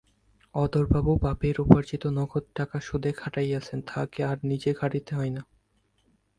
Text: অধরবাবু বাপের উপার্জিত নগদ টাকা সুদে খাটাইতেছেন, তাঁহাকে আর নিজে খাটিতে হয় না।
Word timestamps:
অধরবাবু 0.55 1.11
বাপের 1.17 1.55
উপার্জিত 1.59 2.03
নগদ 2.17 2.43
টাকা 2.55 2.77
সুদে 2.79 3.11
খাটাইতেছেন, 3.11 3.79
তাঁহাকে 3.81 4.19
আর 4.23 4.37
নিজে 4.43 4.71
খাটিতে 4.73 5.11
হয় 5.15 5.33
না। 5.37 5.41